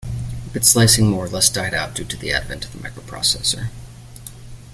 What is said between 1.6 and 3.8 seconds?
out due to the advent of the microprocessor.